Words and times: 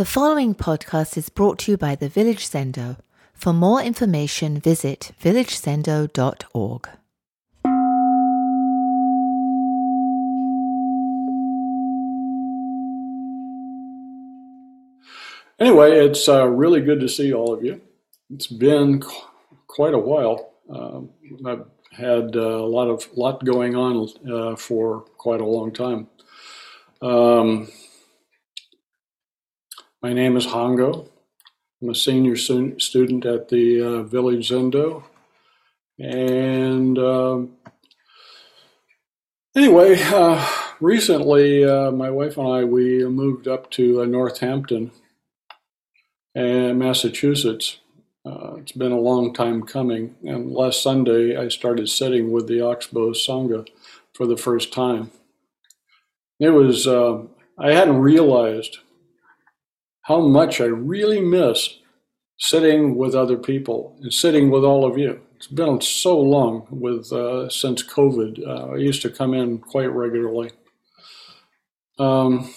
The 0.00 0.06
following 0.06 0.54
podcast 0.54 1.18
is 1.18 1.28
brought 1.28 1.58
to 1.58 1.72
you 1.72 1.76
by 1.76 1.94
the 1.94 2.08
Village 2.08 2.48
Zendo. 2.48 2.96
For 3.34 3.52
more 3.52 3.82
information, 3.82 4.58
visit 4.58 5.12
villagezendo.org. 5.22 6.88
Anyway, 15.58 15.90
it's 15.98 16.26
uh, 16.30 16.46
really 16.46 16.80
good 16.80 17.00
to 17.00 17.08
see 17.10 17.34
all 17.34 17.52
of 17.52 17.62
you. 17.62 17.82
It's 18.30 18.46
been 18.46 19.00
qu- 19.00 19.26
quite 19.66 19.92
a 19.92 19.98
while. 19.98 20.54
Um 20.70 21.10
I've 21.44 21.66
had 21.92 22.36
uh, 22.36 22.40
a 22.40 22.70
lot 22.76 22.88
of 22.88 23.06
lot 23.18 23.44
going 23.44 23.76
on 23.76 24.08
uh, 24.26 24.56
for 24.56 25.02
quite 25.18 25.42
a 25.42 25.52
long 25.56 25.72
time. 25.72 26.08
Um, 27.02 27.68
my 30.02 30.12
name 30.14 30.36
is 30.36 30.46
Hongo. 30.46 31.08
I'm 31.82 31.90
a 31.90 31.94
senior 31.94 32.36
student 32.36 33.24
at 33.26 33.48
the 33.48 33.82
uh, 33.82 34.02
Village 34.02 34.48
Zendo, 34.48 35.04
and 35.98 36.98
um, 36.98 37.56
anyway, 39.54 40.00
uh, 40.00 40.46
recently 40.80 41.64
uh, 41.64 41.90
my 41.90 42.10
wife 42.10 42.38
and 42.38 42.48
I 42.48 42.64
we 42.64 43.04
moved 43.06 43.46
up 43.46 43.70
to 43.72 44.02
uh, 44.02 44.04
Northampton, 44.06 44.90
and 46.34 46.78
Massachusetts. 46.78 47.78
Uh, 48.24 48.56
it's 48.56 48.72
been 48.72 48.92
a 48.92 49.00
long 49.00 49.32
time 49.32 49.62
coming, 49.62 50.14
and 50.22 50.50
last 50.50 50.82
Sunday 50.82 51.36
I 51.36 51.48
started 51.48 51.88
sitting 51.88 52.30
with 52.30 52.46
the 52.46 52.60
Oxbow 52.60 53.10
Sangha 53.10 53.66
for 54.12 54.26
the 54.26 54.36
first 54.36 54.72
time. 54.72 55.10
It 56.38 56.50
was 56.50 56.86
uh, 56.86 57.22
I 57.58 57.72
hadn't 57.72 57.98
realized 57.98 58.78
how 60.10 60.18
much 60.18 60.60
I 60.60 60.64
really 60.64 61.20
miss 61.20 61.78
sitting 62.36 62.96
with 62.96 63.14
other 63.14 63.36
people 63.36 63.96
and 64.02 64.12
sitting 64.12 64.50
with 64.50 64.64
all 64.64 64.84
of 64.84 64.98
you. 64.98 65.20
It's 65.36 65.46
been 65.46 65.80
so 65.80 66.18
long 66.18 66.66
with 66.68 67.12
uh, 67.12 67.48
since 67.48 67.84
COVID. 67.84 68.44
Uh, 68.44 68.72
I 68.72 68.76
used 68.78 69.02
to 69.02 69.10
come 69.10 69.34
in 69.34 69.58
quite 69.58 69.92
regularly. 69.92 70.50
Um, 72.00 72.52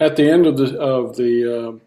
at 0.00 0.16
the 0.16 0.30
end 0.30 0.46
of 0.46 0.56
the 0.56 0.80
of 0.80 1.16
the 1.16 1.80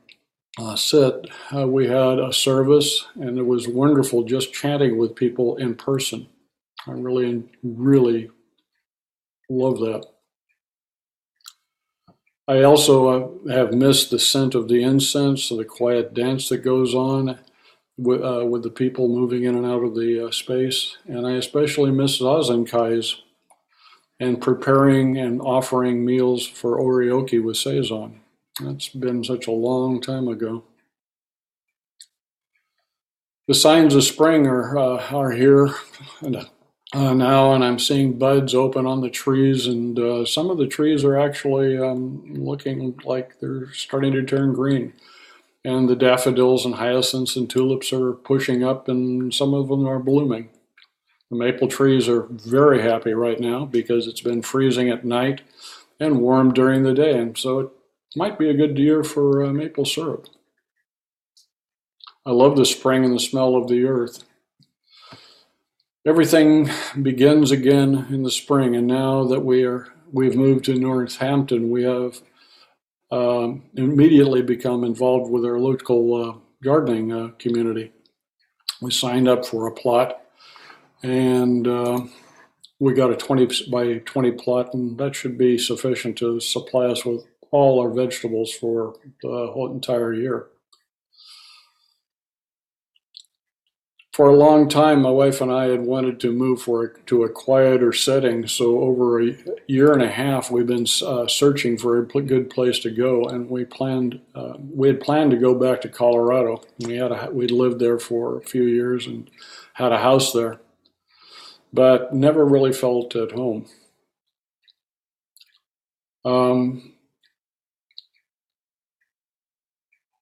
uh, 0.59 0.63
uh, 0.63 0.75
sit, 0.75 1.25
uh, 1.51 1.65
we 1.65 1.87
had 1.87 2.19
a 2.19 2.31
service, 2.31 3.07
and 3.15 3.39
it 3.39 3.47
was 3.47 3.67
wonderful 3.67 4.23
just 4.23 4.53
chatting 4.53 4.99
with 4.99 5.15
people 5.15 5.57
in 5.57 5.73
person. 5.73 6.27
I 6.85 6.91
really, 6.91 7.45
really 7.63 8.29
love 9.49 9.79
that. 9.79 10.05
I 12.49 12.63
also 12.63 13.07
uh, 13.07 13.53
have 13.53 13.75
missed 13.75 14.09
the 14.09 14.17
scent 14.17 14.55
of 14.55 14.67
the 14.67 14.81
incense, 14.81 15.49
the 15.49 15.63
quiet 15.63 16.15
dance 16.15 16.49
that 16.49 16.57
goes 16.63 16.95
on 16.95 17.37
with, 17.95 18.23
uh, 18.23 18.43
with 18.43 18.63
the 18.63 18.71
people 18.71 19.07
moving 19.07 19.43
in 19.43 19.55
and 19.55 19.67
out 19.67 19.83
of 19.83 19.93
the 19.93 20.25
uh, 20.25 20.31
space, 20.31 20.97
and 21.05 21.27
I 21.27 21.33
especially 21.33 21.91
miss 21.91 22.19
Zazenkais 22.19 23.17
and 24.19 24.41
preparing 24.41 25.19
and 25.19 25.39
offering 25.41 26.03
meals 26.03 26.47
for 26.47 26.79
oryoki 26.79 27.41
with 27.41 27.55
Seizon. 27.55 28.15
That's 28.59 28.89
been 28.89 29.23
such 29.23 29.45
a 29.45 29.51
long 29.51 30.01
time 30.01 30.27
ago. 30.27 30.63
The 33.47 33.53
signs 33.53 33.93
of 33.93 34.03
spring 34.03 34.47
are 34.47 34.75
uh, 34.75 35.07
are 35.11 35.31
here 35.31 35.69
and, 36.21 36.49
uh, 36.93 37.13
now, 37.13 37.53
and 37.53 37.63
I'm 37.63 37.77
seeing 37.77 38.17
buds 38.17 38.55
open 38.55 38.87
on 38.87 39.01
the 39.01 39.11
trees, 39.11 39.67
and 39.67 39.99
uh, 39.99 40.25
some 40.25 40.49
of 40.49 40.57
the 40.57 40.67
trees 40.67 41.03
are 41.03 41.17
actually 41.17 41.77
um, 41.77 42.23
looking 42.33 42.99
like 43.05 43.39
they're 43.39 43.71
starting 43.73 44.11
to 44.13 44.23
turn 44.23 44.53
green. 44.53 44.93
And 45.63 45.87
the 45.87 45.95
daffodils 45.95 46.65
and 46.65 46.75
hyacinths 46.75 47.35
and 47.35 47.49
tulips 47.49 47.93
are 47.93 48.13
pushing 48.13 48.63
up, 48.63 48.87
and 48.87 49.31
some 49.33 49.53
of 49.53 49.67
them 49.67 49.87
are 49.87 49.99
blooming. 49.99 50.49
The 51.29 51.37
maple 51.37 51.67
trees 51.67 52.09
are 52.09 52.23
very 52.23 52.81
happy 52.81 53.13
right 53.13 53.39
now 53.39 53.65
because 53.65 54.07
it's 54.07 54.21
been 54.21 54.41
freezing 54.41 54.89
at 54.89 55.05
night 55.05 55.41
and 55.99 56.21
warm 56.21 56.53
during 56.53 56.81
the 56.81 56.93
day, 56.93 57.19
and 57.19 57.37
so 57.37 57.59
it 57.59 57.69
might 58.15 58.39
be 58.39 58.49
a 58.49 58.55
good 58.55 58.79
year 58.79 59.03
for 59.03 59.43
uh, 59.43 59.53
maple 59.53 59.85
syrup. 59.85 60.27
I 62.25 62.31
love 62.31 62.55
the 62.55 62.65
spring 62.65 63.05
and 63.05 63.13
the 63.13 63.19
smell 63.19 63.55
of 63.55 63.67
the 63.67 63.85
earth. 63.85 64.23
Everything 66.05 66.69
begins 67.01 67.51
again 67.51 68.07
in 68.09 68.23
the 68.23 68.31
spring, 68.31 68.73
and 68.73 68.87
now 68.87 69.25
that 69.25 69.41
we 69.41 69.65
are 69.65 69.87
we've 70.13 70.35
moved 70.35 70.63
to 70.65 70.75
Northampton, 70.75 71.69
we 71.69 71.83
have 71.83 72.21
um, 73.11 73.63
immediately 73.75 74.41
become 74.41 74.85
involved 74.85 75.29
with 75.29 75.43
our 75.43 75.59
local 75.59 76.15
uh, 76.15 76.37
gardening 76.63 77.11
uh, 77.11 77.29
community. 77.37 77.91
We 78.81 78.91
signed 78.91 79.27
up 79.27 79.45
for 79.45 79.67
a 79.67 79.73
plot, 79.73 80.21
and 81.03 81.67
uh, 81.67 81.99
we 82.79 82.93
got 82.93 83.11
a 83.11 83.17
20 83.17 83.69
by 83.69 83.97
20 84.05 84.31
plot, 84.31 84.73
and 84.73 84.97
that 84.99 85.17
should 85.17 85.37
be 85.37 85.57
sufficient 85.57 86.17
to 86.19 86.39
supply 86.39 86.85
us 86.85 87.03
with 87.03 87.25
all 87.51 87.81
our 87.81 87.89
vegetables 87.89 88.53
for 88.53 88.95
the 89.21 89.49
whole 89.51 89.69
entire 89.69 90.13
year. 90.13 90.47
For 94.19 94.27
a 94.27 94.35
long 94.35 94.67
time, 94.67 95.01
my 95.01 95.09
wife 95.09 95.39
and 95.39 95.49
I 95.49 95.67
had 95.67 95.79
wanted 95.79 96.19
to 96.19 96.33
move 96.33 96.63
for 96.63 96.89
to 96.89 97.23
a 97.23 97.29
quieter 97.29 97.93
setting. 97.93 98.45
So 98.49 98.81
over 98.81 99.21
a 99.23 99.33
year 99.67 99.93
and 99.93 100.01
a 100.01 100.11
half, 100.11 100.51
we've 100.51 100.67
been 100.67 100.87
uh, 101.05 101.25
searching 101.25 101.77
for 101.77 101.99
a 101.99 102.03
good 102.03 102.49
place 102.49 102.79
to 102.79 102.91
go, 102.91 103.23
and 103.23 103.49
we 103.49 103.63
planned 103.63 104.19
uh, 104.35 104.55
we 104.57 104.89
had 104.89 104.99
planned 104.99 105.31
to 105.31 105.37
go 105.37 105.55
back 105.55 105.79
to 105.83 105.87
Colorado. 105.87 106.61
We 106.79 106.97
had 106.97 107.13
a, 107.13 107.29
we'd 107.31 107.51
lived 107.51 107.79
there 107.79 107.97
for 107.97 108.39
a 108.39 108.41
few 108.41 108.63
years 108.63 109.07
and 109.07 109.29
had 109.71 109.93
a 109.93 109.99
house 109.99 110.33
there, 110.33 110.59
but 111.71 112.13
never 112.13 112.43
really 112.43 112.73
felt 112.73 113.15
at 113.15 113.31
home. 113.31 113.67
Um, 116.25 116.91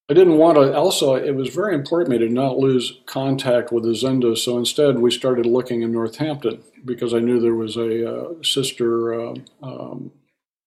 I 0.10 0.14
didn't 0.14 0.38
want 0.38 0.58
to, 0.58 0.74
also, 0.74 1.16
it 1.16 1.36
was 1.36 1.50
very 1.50 1.76
important 1.76 2.14
to 2.14 2.20
me 2.20 2.26
to 2.26 2.34
not 2.34 2.58
lose 2.58 3.02
contact 3.08 3.74
with 3.74 3.84
the 3.84 3.90
Zendo. 3.90 4.38
So 4.38 4.58
instead, 4.58 5.00
we 5.00 5.12
started 5.12 5.46
looking 5.46 5.82
in 5.82 5.92
Northampton 5.92 6.64
because 6.86 7.14
I 7.14 7.20
knew 7.20 7.42
there 7.42 7.56
was 7.56 7.76
a 7.76 8.10
uh, 8.10 8.34
sister 8.42 9.20
uh, 9.20 9.36
um, 9.62 10.12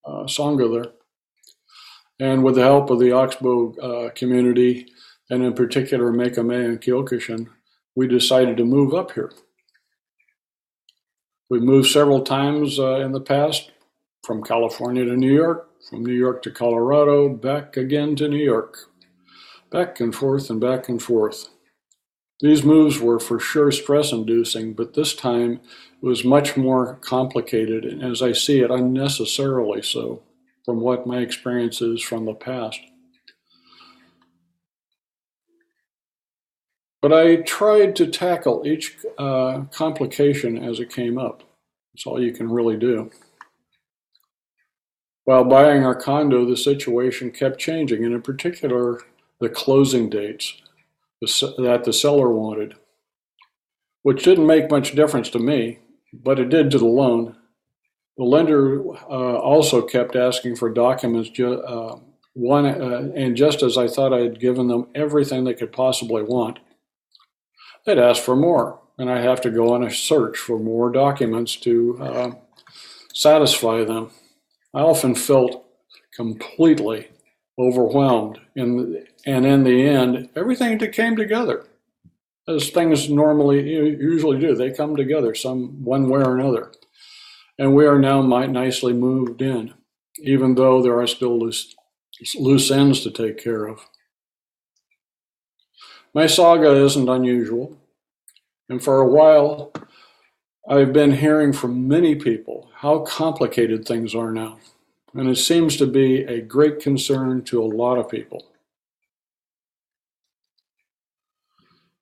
uh, 0.05 0.25
Sangha 0.25 0.71
there. 0.71 0.93
And 2.19 2.45
with 2.45 2.57
the 2.57 2.63
help 2.63 2.91
of 2.91 3.01
the 3.01 3.13
Oxbow 3.13 3.77
uh, 3.79 4.11
community, 4.11 4.89
and 5.31 5.43
in 5.43 5.55
particular 5.55 6.13
Mekame 6.13 6.67
and 6.67 6.79
Kyokushin, 6.79 7.49
we 7.97 8.07
decided 8.07 8.59
to 8.59 8.65
move 8.67 8.93
up 8.93 9.13
here. 9.13 9.33
We've 11.49 11.63
moved 11.63 11.89
several 11.89 12.23
times 12.23 12.79
uh, 12.79 12.97
in 12.97 13.13
the 13.13 13.23
past 13.23 13.71
from 14.23 14.43
California 14.43 15.07
to 15.07 15.17
New 15.17 15.33
York, 15.33 15.71
from 15.89 16.05
New 16.05 16.13
York 16.13 16.43
to 16.43 16.51
Colorado, 16.51 17.31
back 17.31 17.79
again 17.79 18.17
to 18.17 18.29
New 18.29 18.37
York 18.37 18.90
back 19.71 20.01
and 20.01 20.15
forth 20.15 20.51
and 20.51 20.61
back 20.61 20.89
and 20.89 21.03
forth. 21.03 21.49
These 22.41 22.65
moves 22.65 22.99
were 22.99 23.21
for 23.21 23.39
sure 23.39 23.71
stress 23.71 24.13
inducing, 24.13 24.73
but 24.73 24.95
this 24.95 25.15
time 25.15 25.61
it 26.03 26.07
was 26.07 26.25
much 26.25 26.57
more 26.57 26.97
complicated, 27.03 27.85
and 27.85 28.03
as 28.03 28.23
I 28.23 28.33
see 28.33 28.61
it, 28.61 28.71
unnecessarily 28.71 29.83
so 29.83 30.23
from 30.65 30.81
what 30.81 31.07
my 31.07 31.19
experience 31.19 31.83
is 31.83 32.03
from 32.03 32.25
the 32.25 32.35
past. 32.35 32.81
But 37.03 37.13
I 37.13 37.37
tried 37.37 37.97
to 37.97 38.07
tackle 38.07 38.67
each 38.67 38.97
uh, 39.19 39.63
complication 39.73 40.63
as 40.63 40.81
it 40.81 40.93
came 40.93 41.19
up. 41.19 41.43
That's 41.93 42.07
all 42.07 42.23
you 42.23 42.33
can 42.33 42.51
really 42.51 42.77
do. 42.77 43.11
While 45.25 45.45
buying 45.45 45.85
our 45.85 45.95
condo, 45.95 46.45
the 46.45 46.57
situation 46.57 47.31
kept 47.31 47.59
changing, 47.59 48.05
and 48.05 48.15
in 48.15 48.23
particular, 48.23 49.01
the 49.41 49.49
closing 49.49 50.11
dates 50.11 50.61
that 51.21 51.83
the 51.85 51.93
seller 51.93 52.31
wanted, 52.31 52.75
which 54.03 54.25
didn't 54.25 54.47
make 54.47 54.71
much 54.71 54.95
difference 54.95 55.29
to 55.31 55.39
me, 55.39 55.79
but 56.13 56.39
it 56.39 56.49
did 56.49 56.71
to 56.71 56.79
the 56.79 56.87
loan. 56.87 57.37
The 58.17 58.25
lender 58.25 58.87
uh, 58.89 59.39
also 59.39 59.83
kept 59.83 60.17
asking 60.17 60.57
for 60.57 60.71
documents. 60.71 61.31
Uh, 61.39 61.97
one, 62.35 62.67
uh, 62.67 63.13
and 63.15 63.37
just 63.37 63.63
as 63.63 63.77
I 63.77 63.89
thought 63.89 64.13
I 64.13 64.21
had 64.21 64.41
given 64.41 64.69
them 64.69 64.89
everything 64.95 65.45
they 65.45 65.55
could 65.55 65.73
possibly 65.73 66.23
want, 66.23 66.59
they'd 67.85 67.99
ask 67.99 68.23
for 68.23 68.37
more, 68.37 68.81
and 68.99 69.11
I'd 69.11 69.25
have 69.25 69.41
to 69.43 69.51
go 69.51 69.75
on 69.75 69.83
a 69.83 69.91
search 69.91 70.39
for 70.39 70.59
more 70.59 70.93
documents 70.93 71.57
to 71.57 71.99
uh, 72.01 72.31
satisfy 73.13 73.85
them. 73.85 74.11
I 74.73 74.81
often 74.81 75.15
felt 75.15 75.65
completely 76.15 77.09
overwhelmed. 77.59 78.39
And, 78.57 79.07
and 79.27 79.47
in 79.47 79.65
the 79.65 79.87
end, 79.87 80.31
everything 80.35 80.79
came 80.93 81.17
together 81.17 81.67
as 82.49 82.71
things 82.71 83.09
normally 83.11 83.61
usually 83.69 84.39
do. 84.39 84.55
They 84.55 84.73
come 84.73 84.97
together 84.97 85.35
some 85.35 85.85
one 85.85 86.09
way 86.09 86.21
or 86.21 86.37
another. 86.39 86.73
And 87.59 87.75
we 87.75 87.87
are 87.87 87.99
now 87.99 88.23
nicely 88.23 88.93
moved 88.93 89.43
in. 89.43 89.75
even 90.23 90.55
though 90.55 90.83
there 90.83 90.99
are 91.01 91.07
still 91.07 91.39
loose, 91.39 91.75
loose 92.37 92.71
ends 92.71 93.01
to 93.03 93.11
take 93.11 93.43
care 93.43 93.67
of. 93.67 93.81
My 96.13 96.27
saga 96.27 96.75
isn't 96.85 97.09
unusual, 97.09 97.79
and 98.69 98.83
for 98.83 99.01
a 99.01 99.09
while 99.09 99.73
I've 100.69 100.93
been 100.93 101.13
hearing 101.13 101.53
from 101.53 101.89
many 101.89 102.15
people 102.15 102.71
how 102.75 103.01
complicated 103.01 103.87
things 103.87 104.15
are 104.15 104.33
now, 104.33 104.59
and 105.15 105.29
it 105.29 105.37
seems 105.37 105.77
to 105.79 105.87
be 105.87 106.23
a 106.25 106.41
great 106.41 106.81
concern 106.81 107.43
to 107.45 107.63
a 107.63 107.65
lot 107.65 107.99
of 107.99 108.09
people. 108.09 108.45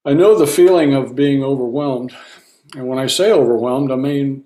I 0.09 0.15
know 0.15 0.39
the 0.39 0.47
feeling 0.47 0.95
of 0.95 1.15
being 1.15 1.45
overwhelmed, 1.45 2.17
and 2.75 2.89
when 2.89 2.99
I 2.99 3.09
say 3.09 3.31
overwhelmed, 3.31 3.93
I 3.93 3.97
mean 3.97 4.43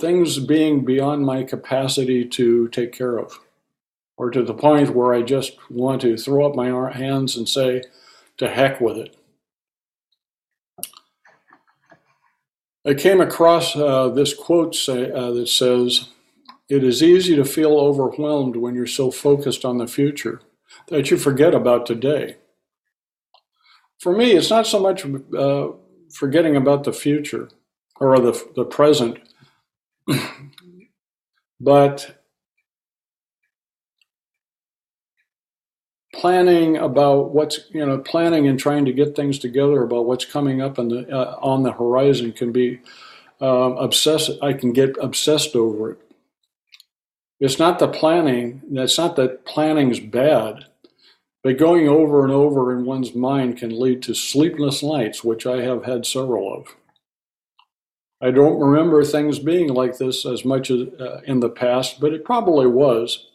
things 0.00 0.40
being 0.40 0.84
beyond 0.84 1.24
my 1.24 1.44
capacity 1.44 2.24
to 2.24 2.66
take 2.70 2.90
care 2.90 3.16
of, 3.16 3.38
or 4.16 4.32
to 4.32 4.42
the 4.42 4.52
point 4.52 4.96
where 4.96 5.14
I 5.14 5.22
just 5.22 5.58
want 5.70 6.00
to 6.00 6.16
throw 6.16 6.44
up 6.44 6.56
my 6.56 6.90
hands 6.90 7.36
and 7.36 7.48
say, 7.48 7.84
to 8.38 8.48
heck 8.48 8.80
with 8.80 8.96
it. 8.96 9.16
I 12.84 12.94
came 12.94 13.20
across 13.20 13.76
uh, 13.76 14.08
this 14.08 14.34
quote 14.34 14.74
say, 14.74 15.12
uh, 15.12 15.30
that 15.30 15.48
says, 15.48 16.08
It 16.68 16.82
is 16.82 17.00
easy 17.00 17.36
to 17.36 17.44
feel 17.44 17.78
overwhelmed 17.78 18.56
when 18.56 18.74
you're 18.74 18.88
so 18.88 19.12
focused 19.12 19.64
on 19.64 19.78
the 19.78 19.86
future 19.86 20.40
that 20.88 21.12
you 21.12 21.16
forget 21.16 21.54
about 21.54 21.86
today. 21.86 22.38
For 24.00 24.16
me, 24.16 24.32
it's 24.32 24.50
not 24.50 24.66
so 24.66 24.80
much 24.80 25.04
uh, 25.36 25.68
forgetting 26.12 26.56
about 26.56 26.84
the 26.84 26.92
future 26.92 27.48
or 27.98 28.18
the, 28.18 28.48
the 28.54 28.64
present, 28.64 29.18
but 31.60 32.16
planning 36.16 36.76
about 36.78 37.34
what's 37.34 37.60
you 37.70 37.84
know 37.84 37.98
planning 37.98 38.48
and 38.48 38.58
trying 38.58 38.84
to 38.86 38.92
get 38.92 39.14
things 39.14 39.38
together 39.38 39.82
about 39.82 40.06
what's 40.06 40.24
coming 40.24 40.62
up 40.62 40.78
in 40.78 40.88
the 40.88 41.08
uh, 41.10 41.38
on 41.40 41.62
the 41.62 41.72
horizon 41.72 42.32
can 42.32 42.52
be 42.52 42.80
um, 43.40 43.76
obsessed. 43.76 44.30
I 44.42 44.52
can 44.52 44.72
get 44.72 44.96
obsessed 45.00 45.54
over 45.54 45.92
it. 45.92 45.98
It's 47.38 47.58
not 47.58 47.78
the 47.78 47.88
planning. 47.88 48.62
It's 48.72 48.96
not 48.96 49.16
that 49.16 49.44
planning's 49.44 50.00
bad, 50.00 50.66
but 51.42 51.58
going 51.58 51.88
over 51.88 52.24
and 52.24 52.32
over 52.32 52.76
in 52.76 52.84
one's 52.84 53.14
mind 53.14 53.58
can 53.58 53.78
lead 53.78 54.02
to 54.02 54.14
sleepless 54.14 54.82
nights, 54.82 55.22
which 55.22 55.46
I 55.46 55.62
have 55.62 55.84
had 55.84 56.04
several 56.04 56.52
of. 56.52 56.76
I 58.20 58.30
don't 58.30 58.58
remember 58.58 59.04
things 59.04 59.38
being 59.38 59.68
like 59.68 59.98
this 59.98 60.24
as 60.24 60.44
much 60.44 60.70
as 60.70 60.88
uh, 60.98 61.20
in 61.26 61.40
the 61.40 61.50
past, 61.50 62.00
but 62.00 62.12
it 62.12 62.24
probably 62.24 62.66
was, 62.66 63.26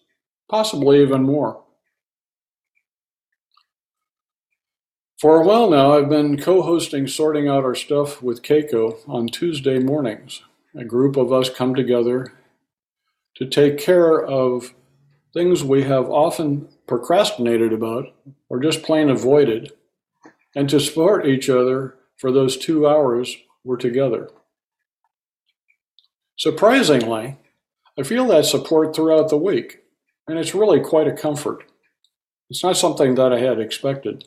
possibly 0.50 1.02
even 1.02 1.24
more. 1.24 1.62
For 5.20 5.40
a 5.40 5.46
while 5.46 5.70
now, 5.70 5.94
I've 5.94 6.10
been 6.10 6.42
co 6.42 6.64
hosting 6.64 7.06
Sorting 7.06 7.48
Out 7.48 7.64
Our 7.64 7.76
Stuff 7.76 8.24
with 8.24 8.42
Keiko 8.42 9.08
on 9.08 9.28
Tuesday 9.28 9.78
mornings. 9.78 10.42
A 10.76 10.84
group 10.84 11.16
of 11.16 11.32
us 11.32 11.48
come 11.48 11.76
together 11.76 12.34
to 13.36 13.46
take 13.46 13.78
care 13.78 14.26
of 14.26 14.74
things 15.34 15.64
we 15.64 15.84
have 15.84 16.10
often 16.10 16.68
procrastinated 16.88 17.74
about 17.74 18.06
or 18.50 18.60
just 18.60 18.84
plain 18.84 19.10
avoided, 19.10 19.72
and 20.56 20.70
to 20.70 20.80
support 20.80 21.26
each 21.26 21.50
other 21.50 21.96
for 22.18 22.32
those 22.32 22.58
two 22.58 22.88
hours 22.88 23.38
we're 23.64 23.78
together. 23.78 24.30
Surprisingly, 26.38 27.38
I 27.98 28.04
feel 28.04 28.28
that 28.28 28.46
support 28.46 28.96
throughout 28.96 29.30
the 29.30 29.38
week, 29.38 29.80
and 30.28 30.40
it's 30.40 30.56
really 30.56 30.80
quite 30.80 31.08
a 31.08 31.14
comfort. 31.14 31.64
It's 32.50 32.64
not 32.64 32.78
something 32.78 33.16
that 33.16 33.32
I 33.32 33.40
had 33.40 33.60
expected. 33.60 34.26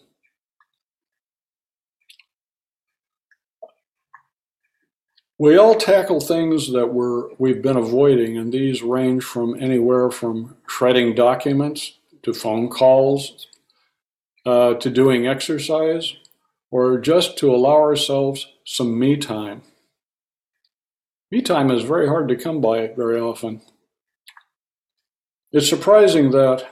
We 5.39 5.57
all 5.57 5.75
tackle 5.75 6.21
things 6.21 6.71
that 6.73 6.95
we're, 6.95 7.35
we've 7.39 7.61
been 7.61 7.77
avoiding, 7.77 8.39
and 8.39 8.53
these 8.53 8.83
range 8.83 9.25
from 9.25 9.61
anywhere 9.61 10.11
from 10.11 10.57
shredding 10.69 11.15
documents 11.17 11.99
to 12.23 12.33
phone 12.33 12.69
calls 12.69 13.49
uh, 14.47 14.75
to 14.75 14.91
doing 14.91 15.27
exercise 15.27 16.15
or 16.71 16.99
just 16.99 17.37
to 17.39 17.53
allow 17.53 17.75
ourselves 17.75 18.47
some 18.65 18.97
me 18.99 19.17
time. 19.17 19.63
Me 21.33 21.43
time 21.43 21.71
is 21.71 21.83
very 21.83 22.07
hard 22.07 22.29
to 22.29 22.37
come 22.37 22.61
by 22.61 22.89
very 22.97 23.19
often. 23.19 23.61
It's 25.51 25.69
surprising 25.69 26.31
that 26.31 26.65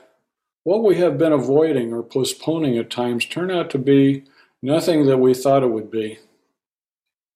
what 0.62 0.84
we 0.84 0.96
have 0.98 1.18
been 1.18 1.32
avoiding 1.32 1.92
or 1.92 2.02
postponing 2.02 2.78
at 2.78 2.90
times 2.90 3.26
turn 3.26 3.50
out 3.50 3.70
to 3.70 3.78
be 3.78 4.24
nothing 4.62 5.06
that 5.06 5.18
we 5.18 5.34
thought 5.34 5.64
it 5.64 5.70
would 5.70 5.90
be. 5.90 6.18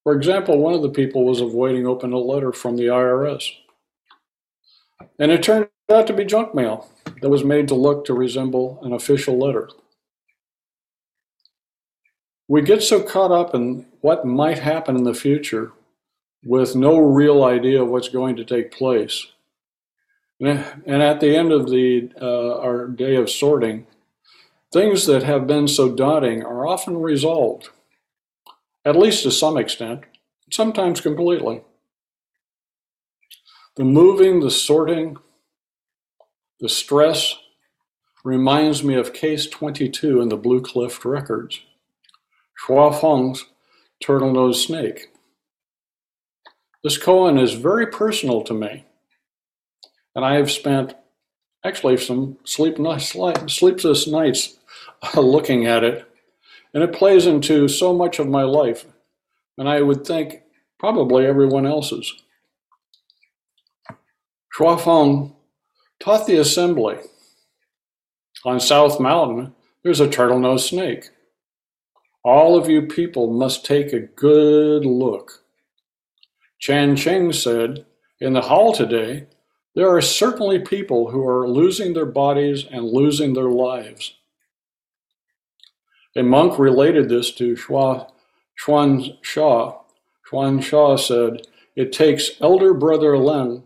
For 0.06 0.14
example, 0.14 0.58
one 0.58 0.72
of 0.72 0.82
the 0.82 0.88
people 0.88 1.24
was 1.24 1.40
avoiding 1.40 1.84
opening 1.84 2.14
a 2.14 2.18
letter 2.20 2.52
from 2.52 2.76
the 2.76 2.84
IRS. 2.84 3.50
And 5.18 5.32
it 5.32 5.42
turned 5.42 5.66
out 5.92 6.06
to 6.06 6.12
be 6.12 6.24
junk 6.24 6.54
mail 6.54 6.88
that 7.20 7.28
was 7.28 7.42
made 7.42 7.66
to 7.66 7.74
look 7.74 8.04
to 8.04 8.14
resemble 8.14 8.78
an 8.84 8.92
official 8.92 9.36
letter. 9.36 9.68
We 12.46 12.62
get 12.62 12.84
so 12.84 13.02
caught 13.02 13.32
up 13.32 13.52
in 13.52 13.86
what 14.00 14.24
might 14.24 14.60
happen 14.60 14.94
in 14.94 15.02
the 15.02 15.12
future 15.12 15.72
with 16.44 16.76
no 16.76 17.00
real 17.00 17.42
idea 17.42 17.82
of 17.82 17.88
what's 17.88 18.08
going 18.08 18.36
to 18.36 18.44
take 18.44 18.70
place. 18.70 19.26
And 20.38 21.02
at 21.02 21.18
the 21.18 21.34
end 21.34 21.50
of 21.50 21.68
the, 21.68 22.12
uh, 22.22 22.60
our 22.60 22.86
day 22.86 23.16
of 23.16 23.28
sorting, 23.28 23.88
things 24.72 25.04
that 25.06 25.24
have 25.24 25.48
been 25.48 25.66
so 25.66 25.92
daunting 25.92 26.44
are 26.44 26.64
often 26.64 26.96
resolved 26.98 27.70
at 28.86 28.96
least 28.96 29.24
to 29.24 29.32
some 29.32 29.58
extent, 29.58 30.04
sometimes 30.50 31.00
completely. 31.00 31.60
The 33.74 33.84
moving, 33.84 34.40
the 34.40 34.50
sorting, 34.50 35.16
the 36.60 36.68
stress 36.68 37.34
reminds 38.24 38.84
me 38.84 38.94
of 38.94 39.12
case 39.12 39.48
22 39.48 40.20
in 40.20 40.28
the 40.28 40.36
Blue 40.36 40.60
Cliff 40.60 41.04
records, 41.04 41.60
Xuefeng's 42.66 43.44
turtle-nosed 44.00 44.64
snake. 44.64 45.08
This 46.84 46.96
koan 46.96 47.42
is 47.42 47.54
very 47.54 47.88
personal 47.88 48.42
to 48.44 48.54
me, 48.54 48.84
and 50.14 50.24
I 50.24 50.36
have 50.36 50.50
spent 50.50 50.94
actually 51.64 51.96
some 51.96 52.38
sleep, 52.44 52.76
sleepless 53.48 54.06
nights 54.06 54.58
looking 55.16 55.66
at 55.66 55.82
it 55.82 56.08
and 56.76 56.84
it 56.84 56.92
plays 56.92 57.24
into 57.24 57.68
so 57.68 57.94
much 57.94 58.18
of 58.18 58.28
my 58.28 58.42
life, 58.42 58.84
and 59.56 59.66
I 59.66 59.80
would 59.80 60.06
think 60.06 60.42
probably 60.78 61.24
everyone 61.24 61.66
else's. 61.66 62.12
Feng 64.52 65.34
taught 65.98 66.26
the 66.26 66.36
assembly. 66.36 66.96
On 68.44 68.60
South 68.60 69.00
Mountain, 69.00 69.54
there's 69.82 70.00
a 70.00 70.10
turtle-nosed 70.10 70.66
snake. 70.66 71.08
All 72.22 72.58
of 72.58 72.68
you 72.68 72.82
people 72.82 73.32
must 73.32 73.64
take 73.64 73.94
a 73.94 74.00
good 74.00 74.84
look. 74.84 75.44
Changqing 76.60 77.34
said, 77.34 77.86
In 78.20 78.34
the 78.34 78.42
hall 78.42 78.74
today, 78.74 79.28
there 79.74 79.88
are 79.88 80.02
certainly 80.02 80.58
people 80.58 81.10
who 81.10 81.26
are 81.26 81.48
losing 81.48 81.94
their 81.94 82.04
bodies 82.04 82.66
and 82.70 82.84
losing 82.84 83.32
their 83.32 83.48
lives. 83.48 84.12
A 86.16 86.22
monk 86.22 86.58
related 86.58 87.10
this 87.10 87.30
to 87.32 87.54
Xuan 87.54 89.18
Sha. 89.20 89.72
Xuan 90.30 90.62
Sha 90.62 90.96
said, 90.96 91.46
It 91.76 91.92
takes 91.92 92.40
elder 92.40 92.72
brother 92.72 93.12
Leng 93.12 93.64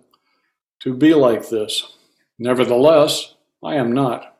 to 0.80 0.92
be 0.92 1.14
like 1.14 1.48
this. 1.48 1.96
Nevertheless, 2.40 3.36
I 3.62 3.76
am 3.76 3.92
not. 3.92 4.36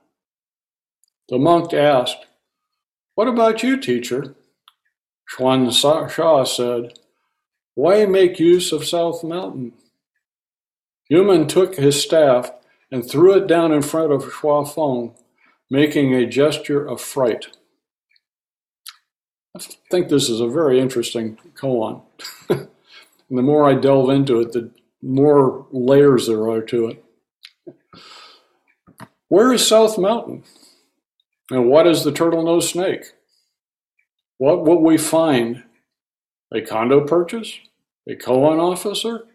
The 1.28 1.38
monk 1.38 1.72
asked, 1.72 2.26
What 3.14 3.28
about 3.28 3.62
you, 3.62 3.76
teacher? 3.76 4.34
Xuan 5.32 5.70
Sha 5.72 6.44
said, 6.44 6.98
Why 7.76 8.06
make 8.06 8.40
use 8.40 8.72
of 8.72 8.84
South 8.84 9.22
Mountain? 9.22 9.74
Yunmen 11.08 11.48
took 11.48 11.76
his 11.76 12.02
staff 12.02 12.50
and 12.90 13.08
threw 13.08 13.34
it 13.34 13.46
down 13.46 13.70
in 13.70 13.82
front 13.82 14.10
of 14.10 14.24
Xuefeng, 14.24 15.14
making 15.70 16.12
a 16.12 16.26
gesture 16.26 16.84
of 16.84 17.00
fright. 17.00 17.46
I 19.56 19.60
think 19.90 20.08
this 20.08 20.28
is 20.28 20.40
a 20.40 20.48
very 20.48 20.78
interesting 20.78 21.38
koan. 21.54 22.02
and 22.48 22.68
the 23.30 23.42
more 23.42 23.68
I 23.68 23.74
delve 23.74 24.10
into 24.10 24.40
it, 24.40 24.52
the 24.52 24.70
more 25.02 25.66
layers 25.72 26.26
there 26.26 26.48
are 26.48 26.62
to 26.62 26.88
it. 26.88 27.04
Where 29.28 29.52
is 29.52 29.66
South 29.66 29.98
Mountain? 29.98 30.44
And 31.50 31.68
what 31.68 31.86
is 31.86 32.04
the 32.04 32.12
turtle-nosed 32.12 32.70
snake? 32.70 33.12
What 34.38 34.64
will 34.64 34.82
we 34.82 34.96
find? 34.96 35.64
A 36.52 36.60
condo 36.60 37.04
purchase? 37.06 37.58
A 38.08 38.14
koan 38.14 38.60
officer? 38.60 39.26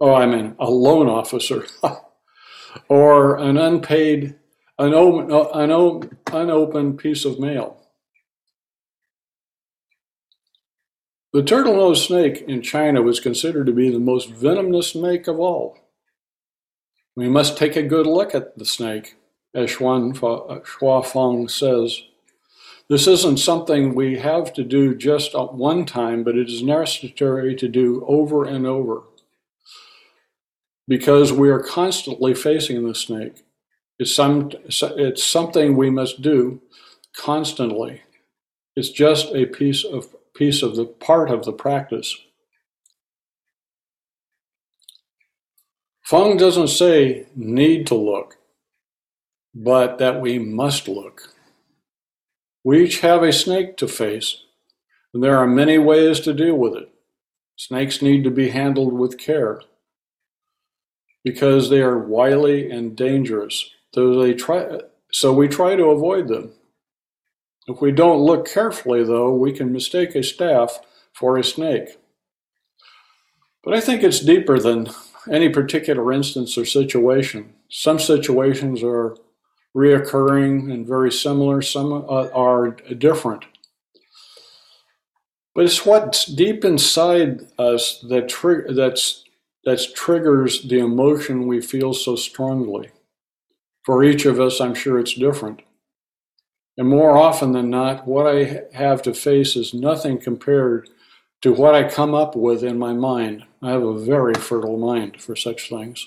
Oh, 0.00 0.14
I 0.14 0.26
mean, 0.26 0.56
a 0.58 0.68
loan 0.68 1.08
officer. 1.08 1.66
or 2.88 3.36
an 3.38 3.56
unpaid, 3.56 4.34
an, 4.78 4.92
an, 4.92 5.30
an 5.30 6.10
unopened 6.32 6.98
piece 6.98 7.24
of 7.24 7.38
mail. 7.38 7.83
The 11.34 11.42
turtle-nosed 11.42 12.06
snake 12.06 12.44
in 12.46 12.62
China 12.62 13.02
was 13.02 13.18
considered 13.18 13.66
to 13.66 13.72
be 13.72 13.90
the 13.90 13.98
most 13.98 14.30
venomous 14.30 14.92
snake 14.92 15.26
of 15.26 15.40
all. 15.40 15.76
We 17.16 17.28
must 17.28 17.58
take 17.58 17.74
a 17.74 17.82
good 17.82 18.06
look 18.06 18.36
at 18.36 18.56
the 18.56 18.64
snake, 18.64 19.16
as 19.52 19.72
Xuefeng 19.72 21.44
uh, 21.44 21.48
says. 21.48 22.02
This 22.88 23.08
isn't 23.08 23.38
something 23.38 23.96
we 23.96 24.16
have 24.18 24.52
to 24.52 24.62
do 24.62 24.94
just 24.94 25.34
at 25.34 25.54
one 25.54 25.84
time, 25.86 26.22
but 26.22 26.38
it 26.38 26.48
is 26.48 26.62
necessary 26.62 27.56
to 27.56 27.66
do 27.66 28.04
over 28.06 28.44
and 28.44 28.64
over 28.64 29.02
because 30.86 31.32
we 31.32 31.50
are 31.50 31.64
constantly 31.64 32.32
facing 32.34 32.86
the 32.86 32.94
snake. 32.94 33.42
It's, 33.98 34.14
some, 34.14 34.52
it's 34.68 35.24
something 35.24 35.76
we 35.76 35.90
must 35.90 36.22
do 36.22 36.62
constantly. 37.16 38.02
It's 38.76 38.90
just 38.90 39.34
a 39.34 39.46
piece 39.46 39.82
of 39.82 40.14
piece 40.34 40.62
of 40.62 40.76
the 40.76 40.84
part 40.84 41.30
of 41.30 41.44
the 41.44 41.52
practice. 41.52 42.16
Fung 46.04 46.36
doesn't 46.36 46.68
say 46.68 47.26
need 47.34 47.86
to 47.86 47.94
look, 47.94 48.36
but 49.54 49.98
that 49.98 50.20
we 50.20 50.38
must 50.38 50.86
look. 50.86 51.34
We 52.62 52.84
each 52.84 53.00
have 53.00 53.22
a 53.22 53.32
snake 53.32 53.76
to 53.78 53.88
face, 53.88 54.42
and 55.12 55.22
there 55.22 55.36
are 55.36 55.46
many 55.46 55.78
ways 55.78 56.20
to 56.20 56.34
deal 56.34 56.56
with 56.56 56.74
it. 56.74 56.90
Snakes 57.56 58.02
need 58.02 58.24
to 58.24 58.30
be 58.30 58.50
handled 58.50 58.92
with 58.92 59.18
care 59.18 59.62
because 61.22 61.70
they 61.70 61.80
are 61.80 61.98
wily 61.98 62.70
and 62.70 62.96
dangerous. 62.96 63.70
So, 63.94 64.20
they 64.20 64.34
try, 64.34 64.80
so 65.12 65.32
we 65.32 65.48
try 65.48 65.76
to 65.76 65.86
avoid 65.86 66.28
them. 66.28 66.52
If 67.66 67.80
we 67.80 67.92
don't 67.92 68.20
look 68.20 68.46
carefully, 68.46 69.04
though, 69.04 69.34
we 69.34 69.52
can 69.52 69.72
mistake 69.72 70.14
a 70.14 70.22
staff 70.22 70.80
for 71.12 71.38
a 71.38 71.44
snake. 71.44 71.96
But 73.62 73.74
I 73.74 73.80
think 73.80 74.02
it's 74.02 74.20
deeper 74.20 74.58
than 74.58 74.88
any 75.30 75.48
particular 75.48 76.12
instance 76.12 76.58
or 76.58 76.66
situation. 76.66 77.54
Some 77.70 77.98
situations 77.98 78.82
are 78.82 79.16
reoccurring 79.74 80.72
and 80.72 80.86
very 80.86 81.10
similar, 81.10 81.62
some 81.62 81.92
uh, 81.92 82.28
are 82.34 82.72
different. 82.72 83.44
But 85.54 85.64
it's 85.64 85.86
what's 85.86 86.26
deep 86.26 86.64
inside 86.64 87.40
us 87.58 88.00
that 88.08 88.28
tri- 88.28 88.72
that's, 88.72 89.24
that 89.64 89.80
triggers 89.94 90.62
the 90.62 90.80
emotion 90.80 91.46
we 91.46 91.60
feel 91.60 91.94
so 91.94 92.16
strongly. 92.16 92.90
For 93.84 94.04
each 94.04 94.26
of 94.26 94.40
us, 94.40 94.60
I'm 94.60 94.74
sure 94.74 94.98
it's 94.98 95.14
different. 95.14 95.62
And 96.76 96.88
more 96.88 97.16
often 97.16 97.52
than 97.52 97.70
not, 97.70 98.06
what 98.06 98.26
I 98.26 98.62
have 98.72 99.02
to 99.02 99.14
face 99.14 99.54
is 99.54 99.72
nothing 99.74 100.18
compared 100.18 100.88
to 101.42 101.52
what 101.52 101.74
I 101.74 101.88
come 101.88 102.14
up 102.14 102.34
with 102.34 102.64
in 102.64 102.78
my 102.78 102.92
mind. 102.92 103.44
I 103.62 103.70
have 103.70 103.82
a 103.82 103.98
very 103.98 104.34
fertile 104.34 104.78
mind 104.78 105.20
for 105.20 105.36
such 105.36 105.68
things. 105.68 106.06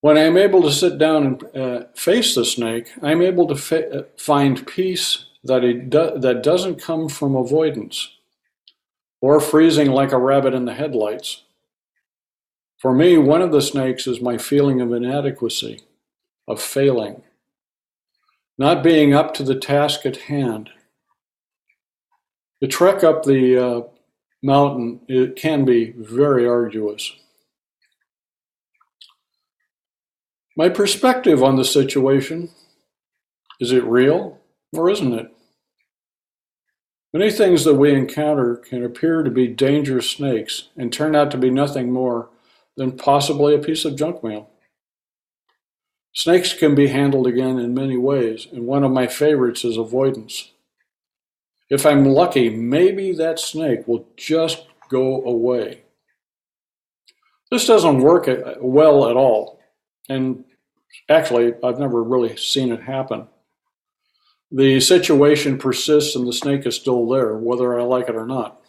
When 0.00 0.18
I'm 0.18 0.36
able 0.36 0.62
to 0.62 0.72
sit 0.72 0.98
down 0.98 1.26
and 1.26 1.56
uh, 1.56 1.84
face 1.94 2.34
the 2.34 2.44
snake, 2.44 2.90
I'm 3.00 3.22
able 3.22 3.46
to 3.46 3.54
fa- 3.54 4.00
uh, 4.00 4.02
find 4.18 4.66
peace 4.66 5.26
that, 5.44 5.64
it 5.64 5.88
do- 5.90 6.18
that 6.18 6.42
doesn't 6.42 6.82
come 6.82 7.08
from 7.08 7.36
avoidance 7.36 8.16
or 9.20 9.40
freezing 9.40 9.92
like 9.92 10.12
a 10.12 10.18
rabbit 10.18 10.52
in 10.52 10.64
the 10.64 10.74
headlights. 10.74 11.44
For 12.78 12.92
me, 12.92 13.16
one 13.16 13.42
of 13.42 13.52
the 13.52 13.62
snakes 13.62 14.08
is 14.08 14.20
my 14.20 14.36
feeling 14.36 14.80
of 14.80 14.92
inadequacy, 14.92 15.82
of 16.48 16.60
failing, 16.60 17.22
not 18.58 18.82
being 18.82 19.14
up 19.14 19.34
to 19.34 19.42
the 19.42 19.58
task 19.58 20.04
at 20.06 20.16
hand. 20.16 20.70
The 22.60 22.68
trek 22.68 23.02
up 23.02 23.24
the 23.24 23.58
uh, 23.58 23.82
mountain 24.42 25.00
it 25.08 25.36
can 25.36 25.64
be 25.64 25.92
very 25.96 26.46
arduous. 26.46 27.12
My 30.56 30.68
perspective 30.68 31.42
on 31.42 31.56
the 31.56 31.64
situation 31.64 32.50
is 33.58 33.72
it 33.72 33.84
real 33.84 34.38
or 34.72 34.90
isn't 34.90 35.12
it? 35.12 35.32
Many 37.14 37.30
things 37.30 37.64
that 37.64 37.74
we 37.74 37.94
encounter 37.94 38.56
can 38.56 38.84
appear 38.84 39.22
to 39.22 39.30
be 39.30 39.46
dangerous 39.46 40.10
snakes 40.10 40.68
and 40.76 40.92
turn 40.92 41.14
out 41.14 41.30
to 41.32 41.38
be 41.38 41.50
nothing 41.50 41.92
more 41.92 42.30
than 42.76 42.92
possibly 42.92 43.54
a 43.54 43.58
piece 43.58 43.84
of 43.84 43.96
junk 43.96 44.24
mail. 44.24 44.48
Snakes 46.12 46.52
can 46.52 46.74
be 46.74 46.88
handled 46.88 47.26
again 47.26 47.58
in 47.58 47.74
many 47.74 47.96
ways, 47.96 48.46
and 48.52 48.66
one 48.66 48.84
of 48.84 48.92
my 48.92 49.06
favorites 49.06 49.64
is 49.64 49.76
avoidance. 49.76 50.52
If 51.70 51.86
I'm 51.86 52.04
lucky, 52.04 52.50
maybe 52.50 53.12
that 53.12 53.38
snake 53.38 53.88
will 53.88 54.06
just 54.16 54.66
go 54.90 55.24
away. 55.24 55.82
This 57.50 57.66
doesn't 57.66 58.00
work 58.00 58.28
uh, 58.28 58.54
well 58.60 59.08
at 59.08 59.16
all 59.16 59.62
and 60.08 60.44
actually, 61.08 61.54
I've 61.62 61.78
never 61.78 62.02
really 62.02 62.36
seen 62.36 62.72
it 62.72 62.82
happen. 62.82 63.28
The 64.50 64.80
situation 64.80 65.58
persists 65.58 66.14
and 66.14 66.26
the 66.26 66.32
snake 66.32 66.66
is 66.66 66.76
still 66.76 67.08
there, 67.08 67.36
whether 67.36 67.78
I 67.78 67.84
like 67.84 68.08
it 68.08 68.16
or 68.16 68.26
not. 68.26 68.60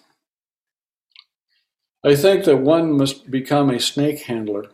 I 2.06 2.16
think 2.16 2.46
that 2.46 2.58
one 2.58 2.94
must 2.94 3.30
become 3.32 3.70
a 3.70 3.80
snake 3.80 4.24
handler, 4.24 4.66